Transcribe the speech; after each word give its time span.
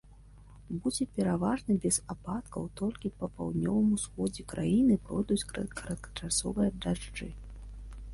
Будзе 0.83 1.05
пераважна 1.17 1.75
без 1.83 1.99
ападкаў, 2.13 2.65
толькі 2.79 3.11
па 3.19 3.29
паўднёвым 3.41 3.91
усходзе 3.97 4.47
краіны 4.55 4.97
пройдуць 5.05 5.39
кароткачасовыя 5.53 6.69
дажджы. 6.87 7.29